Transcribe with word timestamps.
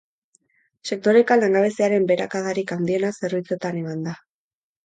Sektoreka, 0.89 1.37
langabeziaren 1.43 2.09
beherakadarik 2.13 2.75
handiena 2.79 3.15
zerbitzuetan 3.21 3.79
eman 3.83 4.03
da. 4.09 4.17